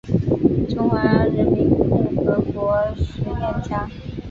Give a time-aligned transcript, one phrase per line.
[0.67, 3.87] 中华人民共和国实业家。